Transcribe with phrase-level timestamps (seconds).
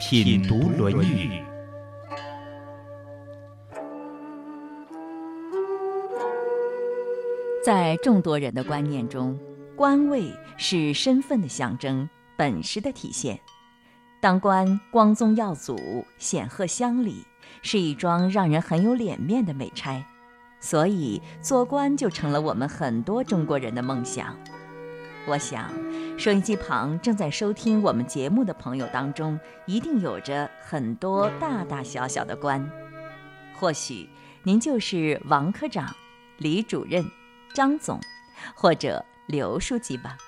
[0.00, 1.28] 品读《论语》。
[7.62, 9.38] 在众多人的观念中，
[9.76, 13.38] 官位是身份的象征，本事的体现。
[14.22, 15.76] 当官光宗耀祖、
[16.16, 17.26] 显赫乡里，
[17.60, 20.02] 是一桩让人很有脸面的美差，
[20.60, 24.34] 所以做官就成了我们很多中国人的梦想。
[25.26, 25.70] 我想，
[26.20, 32.70] 收音机旁正在收听我们节目的朋友当中，一定有着很多大大小小的官。
[33.54, 34.06] 或许
[34.42, 35.96] 您就是王科长、
[36.36, 37.02] 李主任、
[37.54, 37.98] 张总，
[38.54, 40.18] 或者刘书记吧。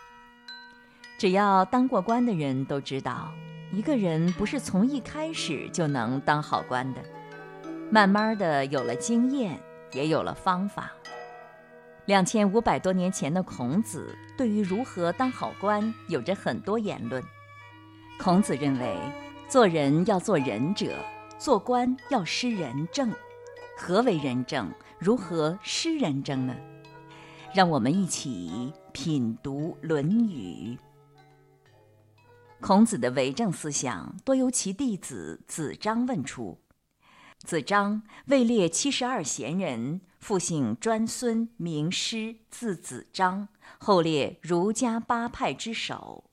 [1.19, 3.31] 只要当过官的人都知道。
[3.70, 7.03] 一个人不是从一开始就能当好官的，
[7.91, 9.61] 慢慢的有了经验，
[9.92, 10.91] 也有了方法。
[12.12, 17.24] 两千五百多年前的孔子对于如何当好官有着很多言论。
[18.19, 18.94] 孔子认为，
[19.48, 20.94] 做人要做仁者，
[21.38, 23.10] 做官要施仁政。
[23.78, 24.70] 何为仁政？
[24.98, 26.54] 如何施仁政呢？
[27.54, 30.76] 让我们一起品读《论语》。
[32.60, 36.58] 孔子的为政思想多由其弟子子张问出。
[37.42, 43.48] 子张位列七十二贤人，父姓专孙，名师，字子张，
[43.78, 46.30] 后列儒家八派之首。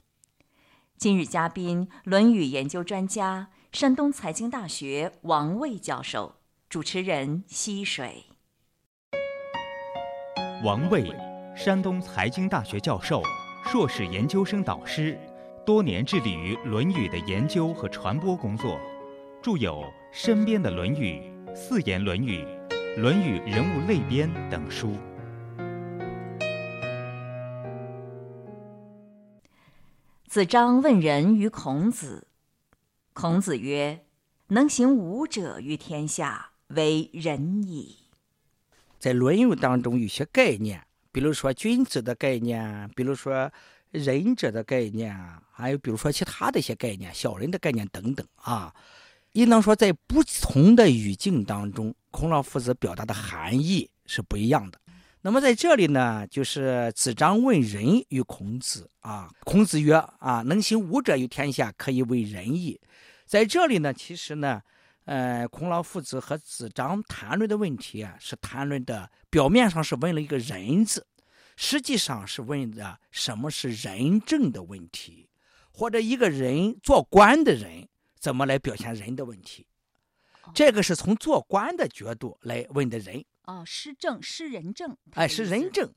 [0.97, 6.35] 今日嘉宾，《论语》研究专家，山东财经大学王卫教授，
[6.69, 8.25] 主持人溪水。
[10.63, 11.11] 王卫，
[11.55, 13.23] 山东财经大学教授，
[13.65, 15.19] 硕士研究生导师。
[15.65, 18.79] 多年致力于《论语》的研究和传播工作，
[19.41, 19.75] 著有
[20.11, 21.21] 《身边的论语》
[21.55, 22.43] 《四言论语》
[22.99, 24.97] 《论语人物类编》等书。
[30.27, 32.27] 子张问仁于孔子，
[33.13, 34.03] 孔子曰
[34.49, 37.95] ：“能行五者于天下，为仁矣。”
[38.97, 43.51] 在《论语》当中，有些概念，比如说君子的概念，比如说。
[43.91, 45.19] 仁者的概念，
[45.51, 48.71] 还有比如说其他的一些概念，小人的概念等等啊，
[49.33, 54.79] 应当说在不同的语境当中，孔老夫子表达的含义是不一样的。
[55.21, 62.79] 那么在这里呢，就是子张问仁于孔子啊，孔子曰啊，能行五者于天下，可以为仁矣。
[63.25, 64.61] 在这里呢，其实呢，
[65.03, 71.05] 呃，孔老夫子和子张谈论的问题啊，是谈论的表面上是问了一个人字。
[71.57, 75.27] 实际上是问的什么是仁政的问题，
[75.73, 77.88] 或者一个人做官的人
[78.19, 79.65] 怎么来表现人的问题，
[80.53, 83.23] 这个是从做官的角度来问的人。
[83.45, 85.91] 哦，施政施仁政，哎，是仁政，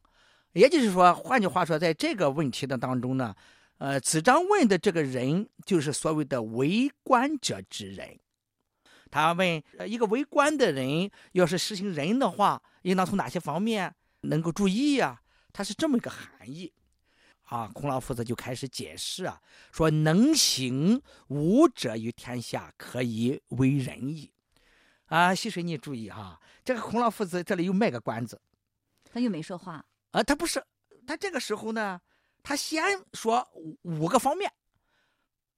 [0.52, 3.34] 也就是说，换句话说，在这个问题的当中呢，
[3.78, 8.18] 呃，子张问的这个人就是所谓的为官者之人。
[9.10, 15.20] 他问呃一个为官的人，要是实行仁的话，应当从哪些方面能够注意呀？
[15.52, 16.72] 它是这么一个含义，
[17.44, 19.40] 啊，孔老夫子就开始解释啊，
[19.72, 24.32] 说能行五者于天下，可以为仁矣。
[25.06, 28.40] 啊，溪水，你注意哈，这个孔老夫子这里又卖个关子，
[29.04, 30.64] 他又没说话啊，他不是，
[31.06, 32.00] 他这个时候呢，
[32.42, 32.82] 他先
[33.12, 33.46] 说
[33.82, 34.50] 五个方面，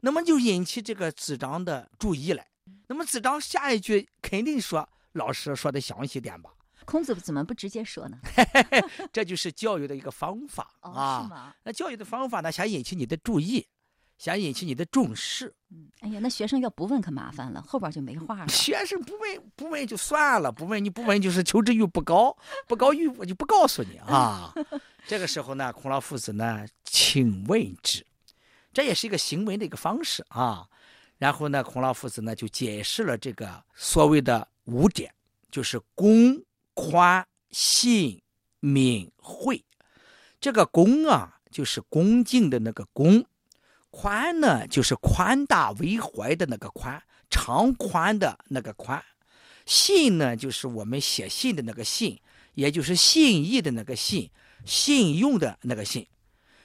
[0.00, 2.44] 那么就引起这个子张的注意了。
[2.89, 6.50] 那么子张下一句肯定说，老师说的详细点吧。
[6.84, 8.19] 孔子怎么不直接说呢？
[9.12, 11.22] 这就是教育的一个方法啊！
[11.22, 11.55] 是吗？
[11.62, 12.53] 那教育的方法呢？
[12.53, 13.67] 想引起你的注意，
[14.19, 15.55] 想引起你的重视。
[15.70, 18.47] 嗯，哎呀，那学生要不问可麻烦了，后边就没话了。
[18.53, 22.37] 学生不问不问就算了，不问你不问就是求知欲不高，
[22.67, 24.55] 不高欲我就不告诉你啊。
[25.06, 28.06] 这个时候呢，孔老夫子呢，请问之，
[28.73, 30.67] 这也是一个行为的一个方式啊。
[31.19, 35.12] 然后呢，孔老夫子呢就解释了这个所谓的五点，
[35.50, 36.41] 就是公。
[36.75, 38.21] 宽、信、
[38.61, 39.65] 敏、惠，
[40.41, 43.23] 这个恭啊，就是恭敬的那个恭；
[43.91, 49.00] 宽呢，就是宽大为怀的那个宽，长宽的那个宽；
[49.65, 52.21] 信呢，就是我们写信的那个信，
[52.55, 54.31] 也就是信义的那个信，
[54.65, 56.05] 信用的那个信；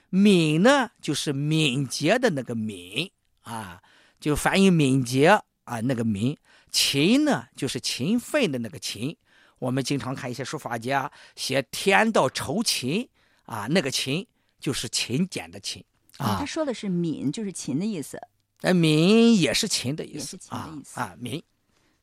[0.10, 3.12] 敏呢，就是敏捷的那个敏。
[3.44, 3.82] 啊，
[4.20, 6.38] 就反映敏捷啊，那个敏，
[6.72, 9.18] 勤呢就是勤奋的那个勤。
[9.60, 13.08] 我们经常看一些书法家写“天道酬勤”，
[13.46, 14.26] 啊，那个勤
[14.60, 15.84] 就是勤俭的勤。
[16.18, 18.20] 啊，他说的是敏，就是勤的意思。
[18.62, 21.42] 呃，敏也是勤的意思啊啊，敏。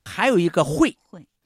[0.05, 0.97] 还有一个惠，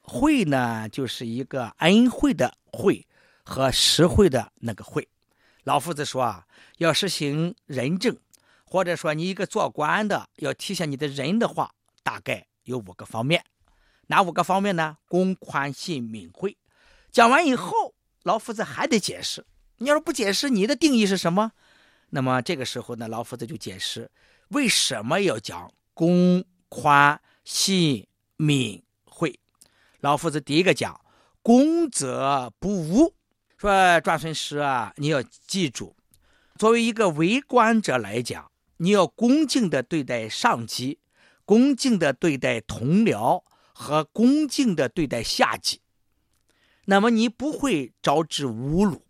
[0.03, 3.07] 惠呢就是一个恩惠的惠
[3.43, 5.09] 和实惠的那个惠。
[5.65, 6.47] 老夫子说啊，
[6.79, 8.17] 要实行仁政，
[8.65, 13.45] 或者说你一个做官的要体现你的仁的话，大概有五个方面。
[14.11, 14.97] 哪五个方面呢？
[15.07, 16.57] 公、宽、信、敏、惠。
[17.13, 19.47] 讲完以后，老夫子还得解释。
[19.77, 21.53] 你要是不解释，你的定义是什么？
[22.11, 24.11] 那么这个时候呢，老夫子就解释
[24.49, 28.05] 为什么要讲公、宽、信、
[28.37, 29.39] 敏、惠。
[30.01, 31.01] 老夫子第一个讲
[31.41, 33.15] 公则不无，
[33.59, 35.95] 说转孙师啊，你要记住，
[36.59, 40.99] 作为一个为官者来讲，你要恭敬的对待上级，
[41.45, 43.45] 恭敬的对待同僚
[43.81, 45.81] 和恭敬的对待下级，
[46.85, 49.03] 那么你不会招致侮辱。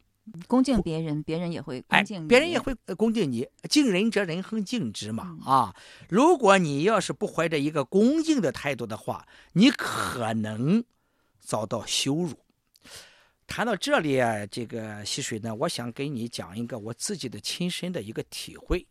[0.47, 2.29] 恭敬别人，别人也会恭敬你。
[2.29, 3.49] 别人也会恭敬你。
[3.69, 5.37] 敬人者，人恒敬之嘛。
[5.45, 5.75] 啊，
[6.09, 10.85] 如果你要是不怀着一个恭敬的态度的话，你可能
[11.41, 12.39] 遭到羞辱。
[13.49, 18.87] 谈到这里啊，这个溪水呢，我想给你讲一个我自己的亲身的一个体会。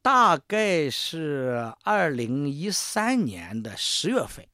[0.00, 4.46] 大概是二零一三年的十月份，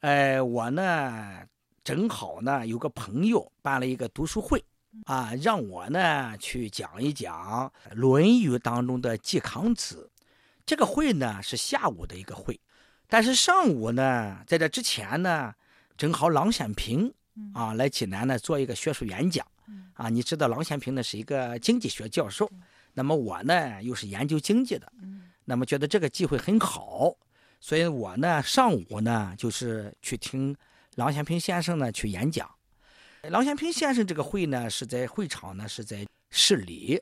[0.00, 1.42] 哎，我呢
[1.82, 4.64] 正好呢有个朋友办了一个读书会。
[5.04, 10.10] 啊，让我呢去讲一讲《论语》当中的季康子。
[10.64, 12.58] 这个会呢是下午的一个会，
[13.06, 15.54] 但是上午呢，在这之前呢，
[15.98, 17.12] 正好郎咸平
[17.52, 19.46] 啊来济南呢做一个学术演讲。
[19.92, 22.50] 啊，你知道郎咸平呢是一个经济学教授，
[22.94, 24.90] 那么我呢又是研究经济的，
[25.44, 27.14] 那么觉得这个机会很好，
[27.60, 30.56] 所以我呢上午呢就是去听
[30.96, 32.48] 郎咸平先生呢去演讲。
[33.22, 36.96] 郎咸平先生这个会呢，是在会场呢，是在市里；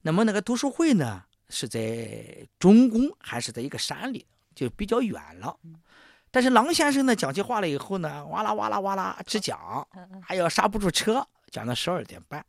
[0.00, 5.56] 那么那个读书会呢，是在中宫，还是在一个山里，就比较远了。
[6.32, 9.86] 但是郎先生呢，讲起话来以后呢，哇啦哇啦哇啦直讲，
[10.20, 12.44] 还要刹不住车，讲到十二点半。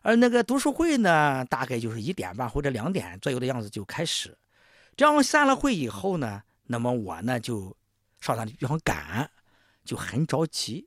[0.00, 4.34] 而那个读书会呢，大概就是一点半或者两点左右的样子就开始。
[4.96, 7.76] 这样散了会以后呢，那么我呢就
[8.20, 9.28] 上那地方赶，
[9.84, 10.86] 就很着急。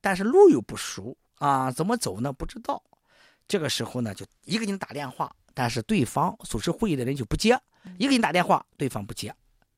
[0.00, 2.32] 但是路又不熟啊，怎么走呢？
[2.32, 2.82] 不知道。
[3.48, 7.56] 这个时候呢，就一个人打电话，但是对方主持会议的人就不接；
[7.98, 9.34] 一个人打电话，对方不接。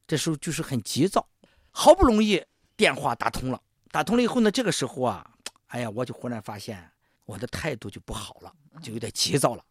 [0.07, 1.27] 这时候就是很急躁，
[1.71, 2.45] 好不容易
[2.77, 3.61] 电话打通了，
[3.91, 5.31] 打通了以后呢，这个时候啊，
[5.69, 6.91] 哎呀，我就忽然发现
[7.25, 8.53] 我的态度就不好了，
[8.83, 9.65] 就有点急躁了，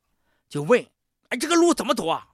[0.47, 0.85] 就问
[1.29, 2.27] ：“哎，这个路怎么走啊？”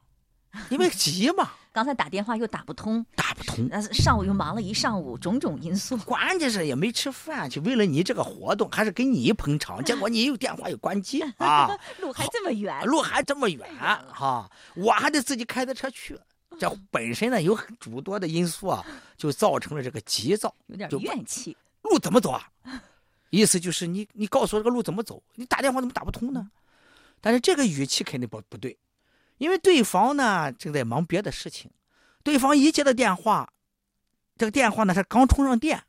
[0.69, 1.51] 因为急嘛。
[1.71, 3.67] 刚才打电话又打不通，打不通。
[3.69, 5.95] 那上午又忙了一上午，种种因素。
[6.05, 9.81] 关键是也没吃饭，就为了你这个活动，还是给你捧场。
[9.85, 11.69] 结果你又电话又关机啊！
[12.01, 14.49] 路还这么远，路还这么远哈！
[14.75, 16.19] 我还得自己开着车去。
[16.59, 18.83] 这本身呢有诸多的因素啊，
[19.15, 21.55] 就造成了这个急躁，有点怨气。
[21.83, 22.49] 路怎么走啊？
[23.29, 25.21] 意思就是你你告诉我这个路怎么走？
[25.35, 26.49] 你打电话怎么打不通呢？
[27.21, 28.75] 但是这个语气肯定不不对。
[29.39, 31.71] 因为对方呢正在忙别的事情，
[32.23, 33.51] 对方一接到电话，
[34.37, 35.81] 这个电话呢他刚充上电，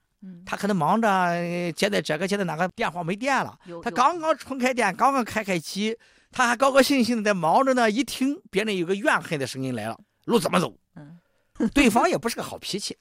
[0.47, 5.97] 他可能忙着接的这个接的那个电话没电了，他刚刚充开电，刚刚开开机，
[6.31, 7.91] 他还高高兴兴的在忙着呢。
[7.91, 10.75] 一听别人有个怨恨的声音来了，路怎么走？
[11.75, 12.97] 对方也不是个好脾气，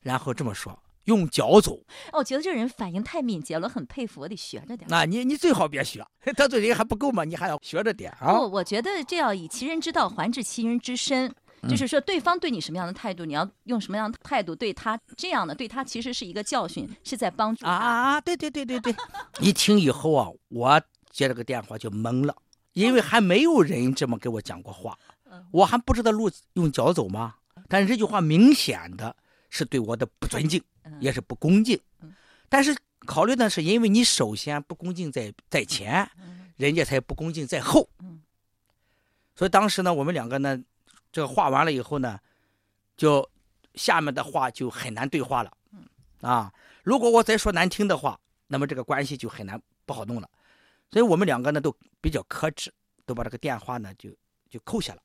[0.00, 0.78] 然后这么说。
[1.08, 1.80] 用脚走，
[2.12, 4.86] 我觉得这人反应太敏捷了，很佩服，我得学着点。
[4.88, 7.24] 那你你最好别学，得罪人还不够吗？
[7.24, 8.34] 你还要学着点啊！
[8.34, 11.34] 不，我觉得这要以其人之道还治其人之身，
[11.66, 18.20] 就是说对方对你什么样的态度，你要用什么样的态度对他，这样的对他其实是一个教训，是在帮助啊啊啊！
[18.20, 18.94] 对对对对对，
[19.40, 22.36] 一听以后啊，我接了个电话就懵了，
[22.74, 24.96] 因为还没有人这么给我讲过话，
[25.52, 27.36] 我还不知道路用脚走吗？
[27.66, 29.14] 但是这句话明显的
[29.48, 30.62] 是对我的不尊敬。
[31.00, 31.78] 也是不恭敬，
[32.48, 36.10] 但是考虑呢是，因为你首先不恭敬在在前，
[36.56, 37.86] 人家才不恭敬在后。
[39.34, 40.58] 所以当时呢，我们两个呢，
[41.12, 42.18] 这个话完了以后呢，
[42.96, 43.30] 就
[43.74, 45.52] 下面的话就很难对话了。
[46.22, 46.50] 啊，
[46.82, 50.30] 如果我再说难听的话，那么这个关系就很难不好弄了。
[50.90, 52.72] 所以我们两个呢都比较克制，
[53.04, 54.08] 都把这个电话呢就
[54.48, 55.02] 就扣下了。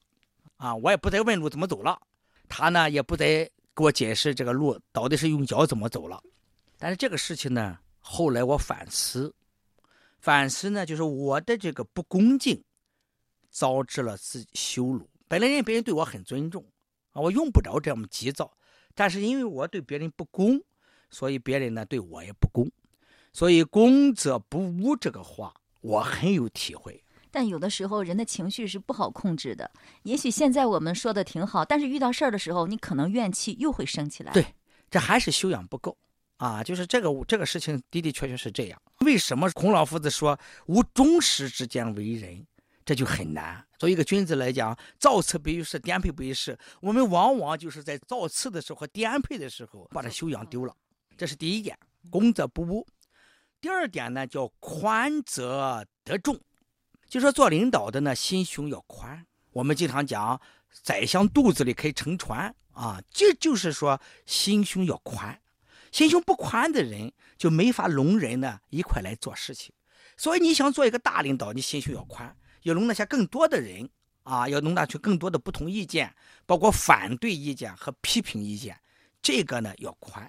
[0.56, 2.02] 啊，我也不再问路怎么走了，
[2.48, 3.52] 他呢也不再。
[3.76, 6.22] 给我解释这个路到底是用脚怎么走了，
[6.78, 9.34] 但是这个事情呢，后来我反思，
[10.20, 12.64] 反思呢，就是我的这个不恭敬，
[13.50, 15.10] 遭致了自己羞辱。
[15.28, 16.64] 本来人别人对我很尊重
[17.12, 18.56] 啊，我用不着这么急躁，
[18.94, 20.62] 但是因为我对别人不公，
[21.10, 22.72] 所以别人呢对我也不公。
[23.36, 25.52] 所以“公则不侮”这个话，
[25.82, 27.04] 我很有体会。
[27.34, 29.72] 但有的时候人的情绪是不好控制的。
[30.04, 34.32] 也许现在我们说的挺好，但是遇到事儿的时候，你可能怨气又会升起来。
[34.32, 34.46] 对，
[34.92, 35.98] 这还是修养不够
[36.38, 36.64] 啊！
[36.64, 38.80] 就是这个这个事情的的确确是这样。
[39.00, 42.46] 为什么孔老夫子说“无忠实之间为人”，
[42.86, 43.66] 这就很难。
[43.80, 46.56] 作为一个君子来讲，造次不于事，颠沛不于事。
[46.82, 50.76] 我们往往就是在造次的时候和颠沛的时候，把这修养丢了。
[51.18, 51.76] 这是第一点，
[52.12, 52.86] 公则不污。
[53.60, 56.40] 第二点呢，叫宽则得众。
[57.14, 59.24] 就说做领导的呢，心胸要宽。
[59.52, 60.42] 我们经常讲，
[60.82, 65.40] 宰相肚子里可以撑船啊，这就是说心胸要宽。
[65.92, 69.72] 心胸不宽的人，就没法容人呢一块来做事情。
[70.18, 73.88] 所以你想做一个大领导，你心胸要宽，要容纳下更多的人
[74.24, 76.12] 啊，要容纳出更多的不同意见，
[76.48, 78.76] 包括反对意见和批评意见，
[79.22, 80.28] 这个呢要宽。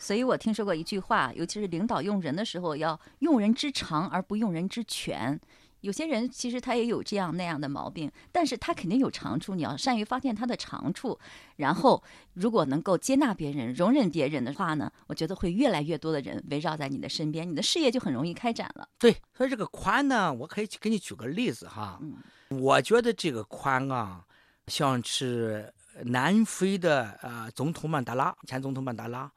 [0.00, 5.40] 所以我听说过一句话，尤其是领导用人的时候，要用人之长而不用人之全。
[5.84, 9.54] 有些人其实他也有这样那样的毛病，但是他肯定有长处。
[9.54, 11.18] 你要善于发现他的长处，
[11.56, 18.88] 然后如果能够接纳别人、容忍别人的话呢，我觉得会越来越多的人围绕在你的身边，你的事业就很容易开展了。
[18.98, 21.98] 对，所以这个宽呢，我可以给你举个例子哈。
[22.00, 22.16] 嗯，
[22.62, 24.24] 我觉得这个宽啊，
[24.68, 25.70] 像是
[26.02, 29.30] 南非的呃总统曼德拉，前总统曼德拉，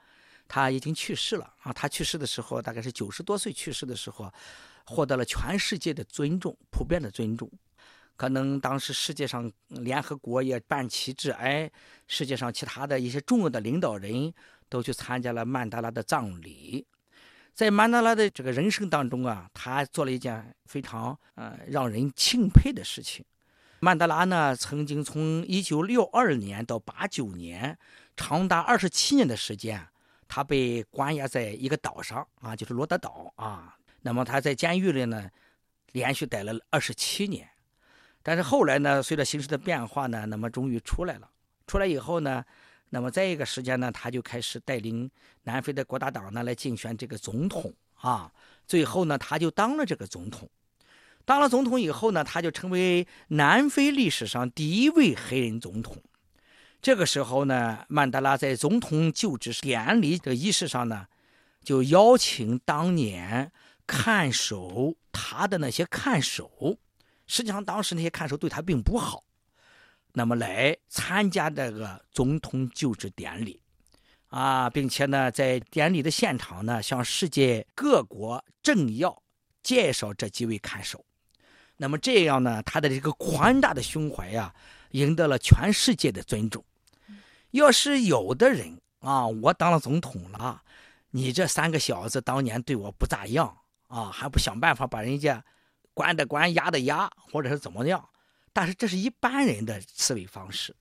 [0.48, 1.74] 他已经去世了啊。
[1.74, 4.32] 他去世的时候大概是九十多岁去世的时候。
[4.88, 7.52] 获得了全世界的尊重，普遍的尊重。
[8.16, 11.70] 可能当时世界上联合国也办旗帜，哎，
[12.08, 14.34] 世界上其他的一些重要的领导人
[14.68, 16.88] 都去参加了曼德拉的葬礼。
[17.54, 23.24] 在曼德拉的这个人生当中啊，他做了一件非常呃让人钦佩的事情。
[23.82, 27.78] 曼德拉呢，曾经从一九六二年到八九年，
[28.16, 29.88] 长达二十七年的时间，
[30.28, 33.76] 他被关押在一个岛上啊，就是罗德岛啊。
[34.08, 35.30] 那么他在监狱里呢，
[35.92, 37.46] 连续待了二十七年，
[38.24, 41.30] 但是后来呢，随着形势的变化呢，那么终于出来了。
[41.68, 42.42] 出来以后呢，
[42.92, 45.12] 那么在一个时间呢，他就开始带领
[45.44, 48.32] 南非的国大党呢来竞选这个总统啊。
[48.66, 50.50] 最后呢，他就当了这个总统。
[51.26, 56.02] 当了总统以后呢，他就成为南非历史上第一位黑人总统。
[56.82, 61.08] 这个时候呢，曼德拉在总统就职典礼的仪式上呢，
[61.62, 63.52] 就邀请当年。
[63.88, 66.78] 看守他的那些看守，
[67.26, 69.24] 实际上当时那些看守对他并不好。
[70.12, 73.62] 那么来参加这个总统就职典礼，
[74.28, 79.24] 啊，并且呢，在典礼的现场呢，向世界各国政要
[79.64, 81.06] 介绍这几位看守。
[81.78, 84.54] 那么这样呢，他的这个宽大的胸怀呀，
[84.92, 86.66] 赢得了全世界的尊重。
[87.52, 90.62] 要是有的人啊，我当了总统了，
[91.12, 93.56] 你这三个小子当年对我不咋样。
[93.88, 95.44] 啊，还不想办法把人家
[95.94, 98.08] 关的关，压的压，或者是怎么样？
[98.54, 100.76] 但是这是一般人的思维方式。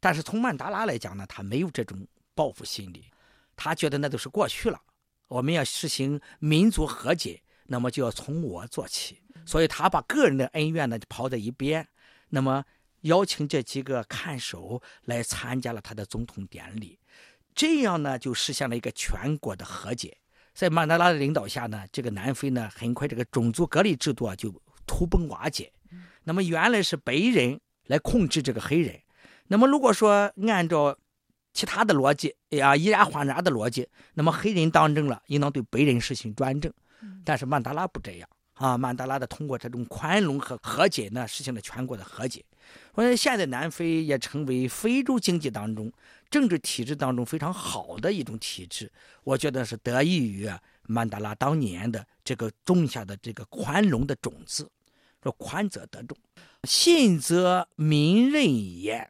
[0.00, 3.06] 但是从曼达拉来讲呢，他没有这种报复心理，
[3.54, 4.80] 他觉得那都是过去了。
[5.28, 9.22] 我们要实行民族和解，那么就要从我做起。
[9.46, 11.88] 所以他把个人的恩怨呢抛在一边，
[12.28, 12.64] 那么
[13.02, 16.98] 邀请这几个看守来参加了他的总统典礼，
[17.54, 20.18] 这样呢就实现了一个全国的和解。
[20.54, 24.52] 在曼德拉的领导下呢，这个南非呢，很快这个种族隔离制度啊就
[24.86, 25.72] 土崩瓦解。
[26.24, 29.00] 那么原来是白人来控制这个黑人，
[29.48, 30.96] 那么如果说按照
[31.52, 36.72] 其他的逻辑，哎呀，以然换然的逻辑，那么黑人当政了，应当对白人实行专政。
[37.24, 42.44] 但是曼德拉不这样啊，曼德拉的通过这种宽容和和解呢，实现了全国的和解。
[42.94, 45.92] 我说现在南非也成为非洲经济当中。
[46.32, 48.90] 政治体制当中非常好的一种体制，
[49.22, 50.50] 我觉得是得益于
[50.84, 54.68] 曼德拉当年的这个种下的这个宽容的种子。
[55.22, 56.16] 说宽则得众，
[56.64, 59.08] 信则民任也。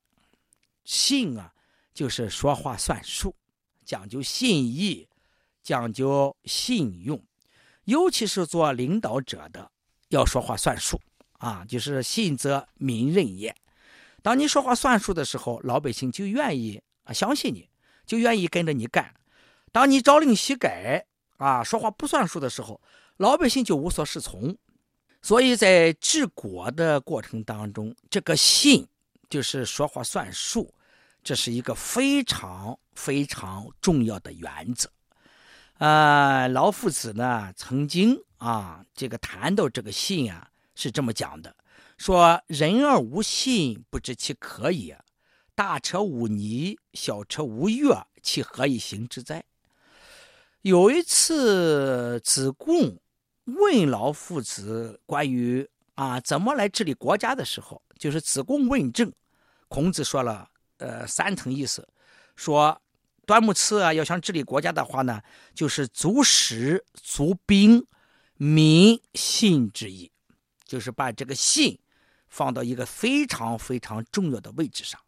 [0.85, 1.51] 信啊，
[1.95, 3.35] 就是说话算数，
[3.85, 5.09] 讲究信义，
[5.63, 7.23] 讲究信用，
[7.85, 9.71] 尤其是做领导者的
[10.09, 11.01] 要说话算数
[11.39, 13.55] 啊，就是信则民任也。
[14.21, 16.83] 当你说话算数的时候，老百姓就愿意。
[17.05, 17.69] 啊，相信你
[18.07, 19.15] 就愿意跟着你干。
[19.71, 21.07] 当你朝令夕改
[21.39, 22.81] 啊，说话不算数的时候，
[23.17, 24.57] 老百姓就无所适从。
[25.23, 28.87] 所以在治国的过程当中，这个信
[29.31, 30.75] 就是说话算数，
[31.23, 34.91] 这是一个非常非常重要的原则。
[35.79, 41.55] 啊，老夫子呢曾经啊，这个谈到这个信啊，是这么讲的：
[41.99, 44.99] 说人而无信，不知其可也。
[45.65, 49.45] 大车无泥，小车无月，其何以行之哉？
[50.63, 52.99] 有一次，子贡
[53.45, 55.65] 问老夫子关于
[55.95, 59.13] 啊怎么来治理国家的时候，就是子贡问政，
[59.69, 61.89] 孔子说了呃三层意思，
[62.35, 62.83] 说
[63.25, 65.23] 端木赐啊要想治理国家的话呢，
[65.55, 67.87] 就是足食足兵，
[68.35, 70.11] 民信之意，
[70.65, 71.79] 就是把这个信
[72.27, 75.01] 放到一个非常非常重要的位置上。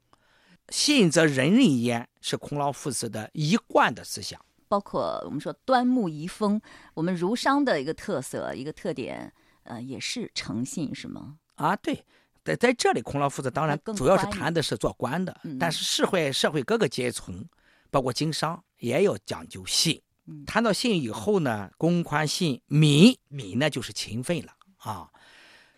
[0.69, 4.41] 信则人人焉，是孔老夫子的一贯的思想。
[4.67, 6.61] 包括我们说端木遗风，
[6.95, 9.33] 我们儒商的一个特色、一个特点，
[9.65, 11.37] 呃，也是诚信，是吗？
[11.57, 12.05] 啊，对，
[12.43, 17.47] 在在这里，孔老夫子当然主要是谈的是做官的，但是社会社会各个阶层，
[17.91, 20.01] 包括经商，也要讲究信。
[20.47, 25.09] 谈到信以后呢，公宽信敏，敏呢就是勤奋了啊。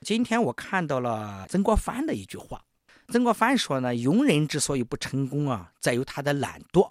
[0.02, 2.64] 今天我看到了曾国藩的一句话。
[3.08, 6.90] 曾国藩说呢：“庸人之所以不成功啊，在于他的懒惰；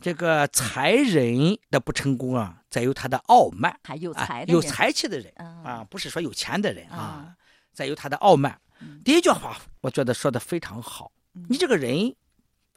[0.00, 3.78] 这个才人的不成功啊，在于他的傲慢。
[3.84, 7.34] 还有才有才气的人啊，不是说有钱的人啊，
[7.72, 8.58] 在于他的傲慢。
[9.04, 11.12] 第一句话，我觉得说的非常好。
[11.48, 12.14] 你这个人，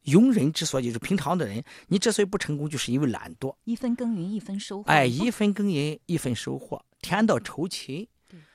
[0.06, 3.56] 庸人之所以是平常的人，你之所以不成功，就是因为懒惰。
[3.64, 4.92] 一分耕耘一分收获。
[4.92, 8.08] 哎，一分耕耘一分收获，天道酬勤。”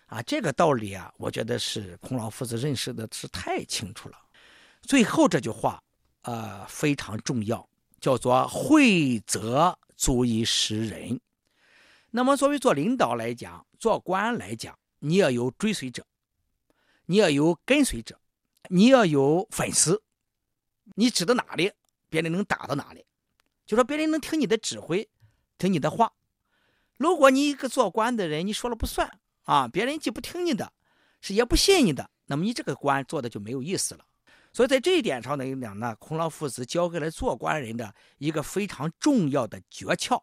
[0.07, 4.19] 啊，这个道理啊，我觉得是孔老夫子认识的是太清楚了。
[4.83, 5.83] 最后这句话，
[6.23, 7.69] 呃，非常重要，
[8.01, 11.21] 叫做“惠泽足以识人”。
[12.11, 16.07] 那么，作为做领导来讲，做官来讲，你要有追随者，
[17.07, 18.19] 你要有跟随者，
[18.69, 20.01] 你要有粉丝。
[20.95, 21.73] 你指到哪里，
[22.09, 23.05] 别人能打到哪里，
[23.67, 25.07] 就说别人能听你的指挥，
[25.59, 26.13] 听你的话。
[26.97, 29.19] 如果你一个做官的人，你说了不算。
[29.47, 30.73] 啊，别人既不听你的，
[31.21, 34.05] 是也不信你的，那么你这个官做的就没有意思了。
[34.53, 40.21] 所以在这一点上来讲呢，孔老夫子教给了做官人的一个非常重要的诀窍，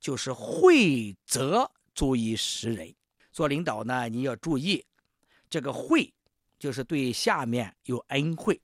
[0.00, 2.94] 就是惠泽足以识人。
[3.32, 4.84] 做领导呢，你要注意
[5.50, 6.14] 这个惠，
[6.58, 8.60] 就是对下面有恩惠。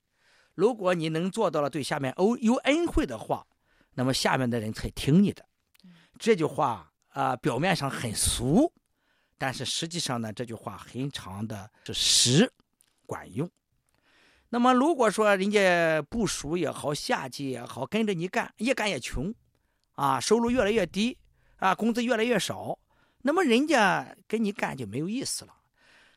[0.54, 3.46] 如果你能做到了对下面哦有恩惠的话，
[3.94, 5.44] 那么下面的人才听你的。
[6.18, 8.72] 这句话啊，表面上很俗。
[9.40, 12.52] 但是实际上呢，这句话很长的是实，
[13.06, 13.50] 管用。
[14.50, 19.34] 那么如果说人家部署也好，下级也好，跟着你干，越干越穷，
[19.92, 21.16] 啊，收入越来越低，
[21.56, 22.78] 啊，工资越来越少，
[23.22, 25.54] 那么人家跟你干就没有意思了。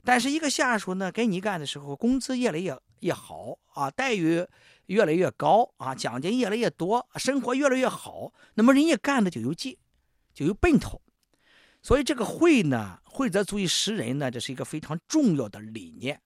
[0.04, 4.46] 但是一个下属呢，跟你干的时候，工资越来越越好，啊，待遇
[4.88, 9.78] 越来越高，啊，奖金越来越多，生活越来越好，那么人家干的就有劲，
[10.34, 11.02] 就有奔头。
[11.84, 16.22] 所以这个惠呢，惠则足以识人呢，这是一个非常重要的理念。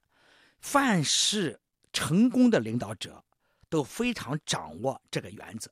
[0.60, 1.60] 凡是
[1.91, 3.24] 成功的领导者，
[3.67, 5.72] 都非常掌握这个原则。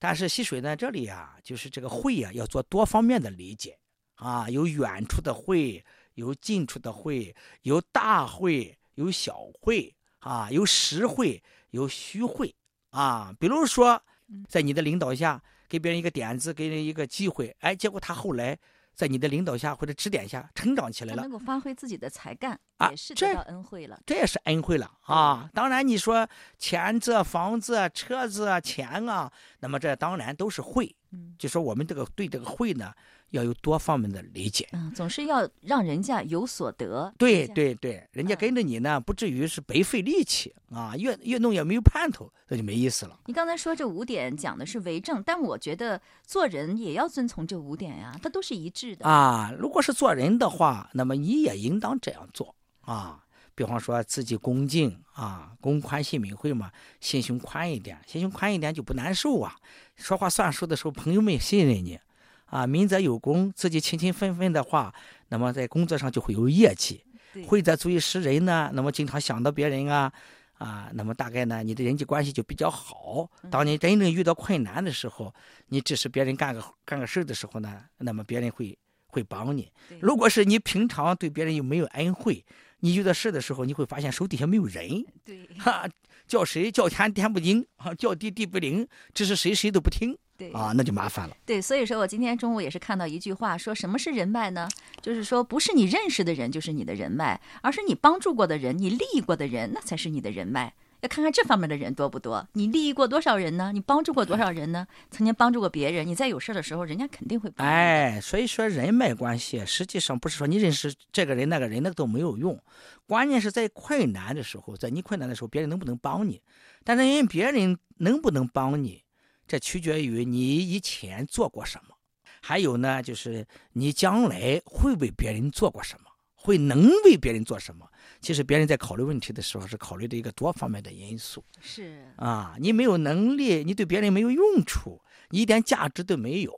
[0.00, 3.78] 但是溪水呢，这里啊，就是这个惠啊，要做多方面的理解
[4.16, 5.84] 啊，有远处的惠，
[6.14, 7.32] 有近处的惠，
[7.62, 12.52] 有大惠，有小惠啊，有实惠，有虚惠
[12.90, 13.32] 啊。
[13.38, 14.02] 比如说，
[14.48, 18.58] 在你的领导下，给别人一个点子，给人一个机会，哎，结果他后来。
[18.98, 22.58] 在你的领导下或者指点下成长起来了，能够发挥自己的才干。
[22.78, 24.00] 啊，也是得到恩惠了。
[24.06, 25.48] 这也是恩惠了啊！
[25.52, 30.92] 当然，你说钱子、房子、车子、钱啊，那么这当然都是惠。
[31.10, 32.92] 嗯，就说我们这个对这个惠呢。
[33.32, 37.12] 要有多方面的理解，嗯，总是要让人家有所得。
[37.18, 43.20] 对对对，人家跟着你呢，不至于是白费力气啊，越越弄也没有盼头，那就没意思了。
[43.26, 49.52] 你刚才说这五点讲的是为政，但我觉得做人也要遵从这五点呀，它都是一致的啊。
[49.58, 52.54] 如果是做人的话，那么你也应当这样做
[52.92, 53.24] 啊。
[53.54, 56.70] 比方说自己恭敬啊，公宽信敏惠嘛，
[57.00, 59.56] 心胸宽一点，心胸宽一点就不难受啊。
[59.96, 61.98] 说话算数的时候，朋友们信任你。
[62.46, 64.94] 啊，民则有功，自己勤勤奋奋的话，
[65.28, 67.04] 那么在工作上就会有业绩。
[67.46, 70.10] 惠则足以识人呢，那么经常想到别人啊，
[70.56, 73.28] 啊，那么大概呢，你的人际关系就比较好。
[73.50, 75.34] 当你真正遇到困难的时候，
[75.66, 79.70] 你支持别人干个干个事的时候呢，那么别人会会帮你。
[80.00, 82.42] 如果是你平常对别人又没有恩惠，
[82.80, 85.04] 你遇到事的时候，你会发现手底下没有人。
[85.24, 85.88] 对， 哈，
[86.26, 90.16] 叫谁叫天天不应，啊，叫地地不灵，这是谁谁都不听。
[90.36, 91.36] 对啊，那就麻烦了。
[91.44, 94.68] 对，所以说我今天中午也是看到一句话，说什么是人脉呢？
[95.02, 100.72] 就是说，不是你认识的人就是你的人脉，而是你帮助过的人，你利益过的人，那才是你的人脉。
[101.00, 103.70] 要看看这方面的人多不多，你利益过多少人呢？
[103.72, 104.86] 你帮助过多少人呢？
[105.10, 107.64] 曾经帮助过别人，你在有事的时候，人家肯定会帮。
[107.64, 112.60] 哎，所以说人脉关系实际上不是说你认识这个人那个人那个都没有用，
[113.06, 116.42] 关键是在困难的时候，在你困难的时候，别人能不能帮你？
[116.82, 119.04] 但是人别人能不能帮你？
[119.46, 121.94] 这取决于你以前做过什么，
[122.42, 127.87] 还有呢，就是你将来会为别人做过什么，会能为别人做什么。
[128.20, 131.44] 其实别人在考虑问题的时候，是考虑的一个多方面的因素。
[131.60, 135.00] 是啊，你没有能力，你对别人没有用处，
[135.30, 136.52] 你一点价值都没有，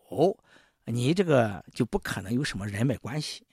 [0.87, 3.45] 你这个就不可能有什么人脉关系。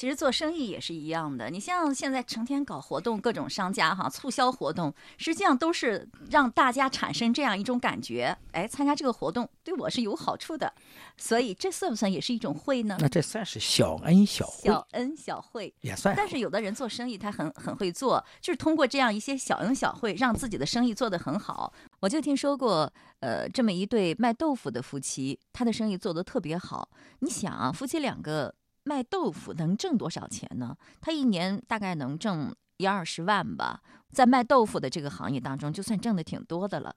[0.00, 10.72] 其实做生意也是一样的，你像现在成天搞活动，各种商家哈促销活动，实际上都是让大家产生这样一种感觉，哎，参加这个活动对我是有好处的，
[11.18, 12.96] 所以这算不算也是一种惠呢？
[12.98, 16.14] 那这算是小恩小惠，小恩小惠也算。
[16.16, 21.70] 但是有的人做生意他很很会做，就是通过这样一些小恩小惠，让自己的生意做得很好。
[22.00, 26.88] 我就听说过，呃，这么一对卖豆腐的夫妻，他的生意做得特别好。
[27.18, 28.54] 你想啊，夫妻两个。
[28.90, 30.76] 卖豆腐能挣多少钱呢？
[31.00, 36.96] 他一年大概能挣一二十万吧，在卖豆腐的这个行业当中，就算挣的挺多的了。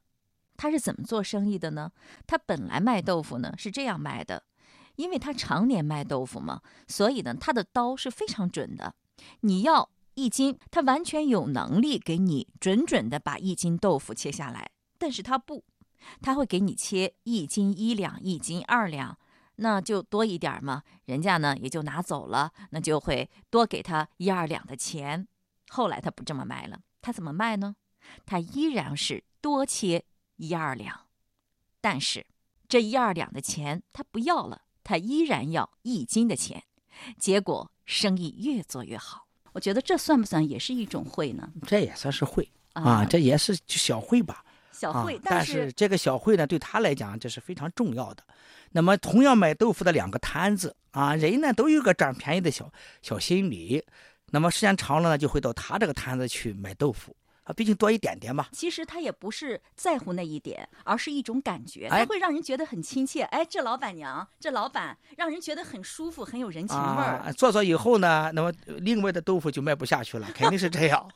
[0.57, 1.91] 他是怎么做生意的呢？
[2.25, 4.41] 他本来卖豆腐呢是这样卖的，
[4.95, 8.95] 因为他常年卖豆腐嘛，所以呢他的刀是非常准的。
[9.41, 14.71] 你要一斤，他完全有能力给你准准的把一斤豆腐切下来。
[14.97, 15.63] 但是他不，
[16.23, 19.15] 他会给你切一斤一两，一斤二两。
[19.55, 25.27] 那就多一点嘛，人家呢也就拿走了，那就会多给他一二两的钱。
[25.69, 27.75] 后来他不这么卖了，他怎么卖呢？
[28.25, 31.07] 他依然是多切一二两，
[31.79, 32.25] 但是
[32.67, 36.63] 这一二两的钱他不要了，他依然要一斤的钱。
[37.17, 39.27] 结果生意越做越好。
[39.53, 41.51] 我觉得这算不算也是一种会呢？
[41.67, 44.43] 这也算是会啊，这也是小会吧。
[44.73, 48.23] 小会，但是这个小慧呢，对他来讲这是非常重要的。
[48.71, 52.69] 那么，同样买豆腐的两个摊子啊，人呢都有个占便宜的小
[53.01, 53.85] 小心理。
[54.31, 58.47] 那么时间长了呢，就会到他这个摊子去买豆腐啊，毕竟多一点点嘛。
[58.51, 63.23] 其实他也不是在乎那一点，而是一种感觉，他会让人觉得很亲切。
[63.23, 67.33] 哎，这老板娘，这老板让人觉得很舒服，很有人情味儿。
[67.33, 71.09] 做做以后呢，那么另外的豆腐就卖不下去了，肯定是这样。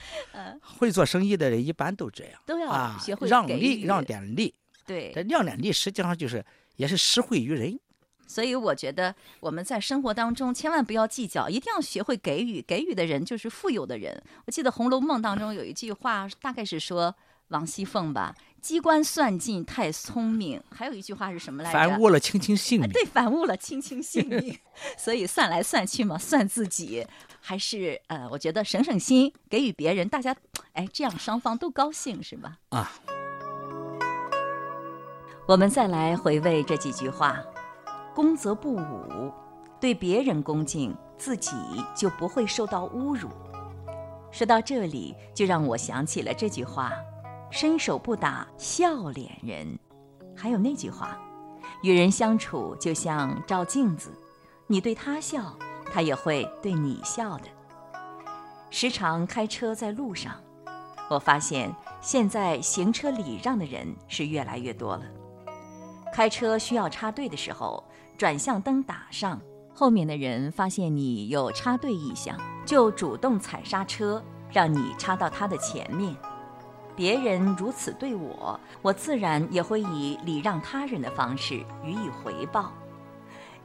[0.78, 4.54] 会做生意的人一般都这样，都要学会让利，让点利。
[4.86, 6.44] 对，这让点利实际上就是。
[6.76, 7.78] 也是实惠于人，
[8.26, 12.62] 所以我觉得我们在生活当中千万不要计较，一定要学会给予。
[12.62, 14.22] 给予的人就是富有的人。
[14.46, 17.14] 我记得《红楼梦》当中有一句话，大概是说
[17.48, 20.62] 王熙凤吧，机关算尽太聪明。
[20.70, 21.78] 还有一句话是什么来着？
[21.78, 22.90] 反误了卿卿性命。
[22.90, 24.58] 对，反误了卿卿性命。
[24.96, 27.06] 所以算来算去嘛，算自己
[27.40, 30.34] 还是呃，我觉得省省心，给予别人，大家
[30.72, 32.56] 哎，这样双方都高兴是吧？
[32.70, 32.90] 啊。
[35.48, 37.42] 我们再来回味这几句话
[38.14, 39.32] ：“恭则不侮，
[39.80, 41.52] 对别人恭敬，自己
[41.94, 43.28] 就不会受到侮辱。”
[44.30, 46.90] 说到这里，就让我想起了这句话
[47.50, 49.78] ：“伸手不打笑脸人。”
[50.34, 51.18] 还有那句话
[51.82, 54.10] ：“与人相处就像照镜子，
[54.66, 55.54] 你对他笑，
[55.92, 57.44] 他也会对你笑的。”
[58.70, 60.34] 时常开车在路上，
[61.10, 61.70] 我发现
[62.00, 65.02] 现在行车礼让的人是越来越多了。
[66.14, 67.84] 开车需要插队的时候，
[68.22, 69.40] 转向灯打上，
[69.74, 76.14] 后面的人发现你有插队意向，就主动踩刹车，让你插到他的前面。
[76.94, 82.72] 别人如此对我，我自然也会以礼让他人的方式予以回报。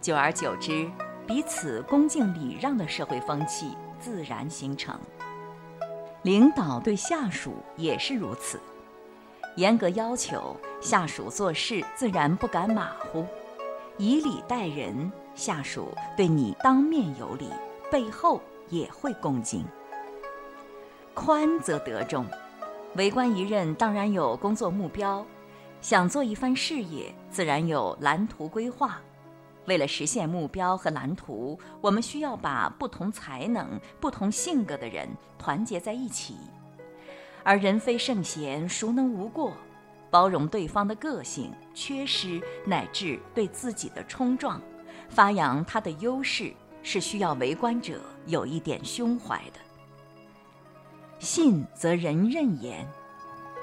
[0.02, 0.90] 久而久之，
[1.28, 5.00] 彼此恭敬礼让的社会风气自然形成。
[6.24, 8.60] 领导对下属也是如此。
[9.56, 13.24] 严格要求下属做事，自然不敢马虎，
[14.00, 17.50] 以礼待人，下属对你当面有礼，
[17.92, 19.66] 背后也会恭敬。
[21.16, 22.24] 宽则得众，
[22.96, 25.26] 为官一任当然有工作目标，
[25.82, 29.02] 想做一番事业，自然有蓝图规划。
[29.66, 36.38] 为了实现目标和蓝图，我们需要把不同才能、不同性格的人团结在一起。
[37.44, 39.54] 而人非圣贤，孰能无过？
[40.10, 44.62] 包容对方的个性、缺失乃至对自己的冲撞，
[45.10, 49.60] 发扬他的优势，是需要为官者有一点胸怀的。
[51.20, 52.88] 信则人任言，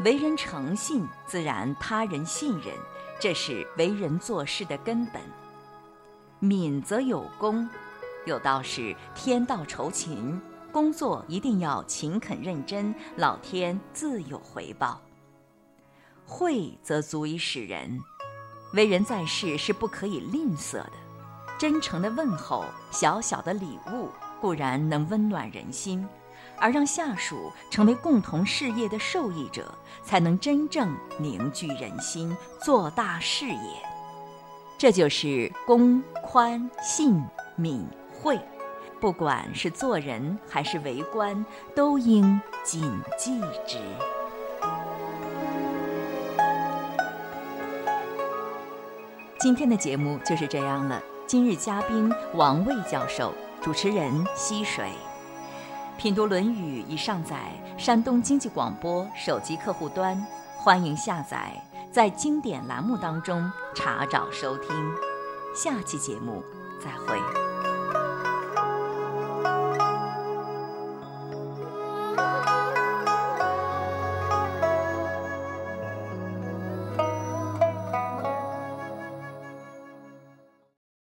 [0.05, 2.75] 为人诚信，自然他人信任，
[3.21, 5.23] 这是为人做事的根本。
[6.41, 7.69] 敏则有功，
[8.27, 10.41] 有道是天道酬勤。
[10.73, 15.01] 工作一定要勤恳认真，老天自有回报。
[16.27, 18.01] 惠则足以使人，
[18.73, 20.93] 为人在世是不可以吝啬的。
[21.59, 24.09] 真诚的问候，小小的礼物
[24.41, 26.07] 固然能温暖人心，
[26.59, 33.83] 而让下属成为共同事业的受益者，才能真正凝聚人心，做大事业。
[34.77, 37.23] 这就是公、宽、信、
[37.55, 38.39] 敏、惠，
[39.01, 43.79] 不管是做人还是为官，都应谨记之。
[49.45, 50.99] 今天的节目就是这样了。
[51.27, 54.91] 今日嘉宾王卫教授，主持人溪水。
[55.99, 60.17] 品读《论语》已上载山东经济广播手机客户端，
[60.57, 64.71] 欢迎下载，在经典栏目当中查找收听。
[65.55, 66.43] 下期节目
[66.83, 67.54] 再会。